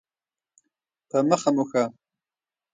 [1.09, 1.83] په مخه مو ښه.